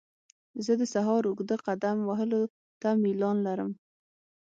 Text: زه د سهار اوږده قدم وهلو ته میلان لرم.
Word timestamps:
زه 0.65 0.73
د 0.81 0.83
سهار 0.93 1.21
اوږده 1.27 1.57
قدم 1.67 1.97
وهلو 2.09 2.41
ته 2.81 2.89
میلان 3.03 3.37
لرم. 3.47 3.71